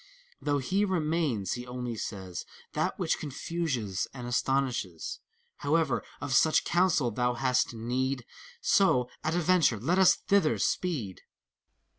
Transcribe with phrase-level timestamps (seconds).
[0.41, 5.19] Though he remains, he only says That which confuses and astonishes.
[5.57, 8.25] However, of such counsel thou hast need;
[8.61, 11.21] So, at a venture, let us thither speed